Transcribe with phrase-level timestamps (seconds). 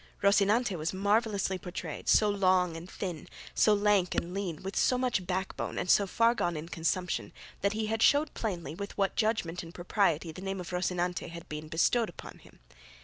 [0.23, 5.27] Rocinante was marvellously portrayed, so long and thin, so lank and lean, with so much
[5.27, 7.31] backbone and so far gone in consumption,
[7.61, 11.67] that he showed plainly with what judgment and propriety the name of Rocinante had been
[11.67, 12.57] bestowed upon him.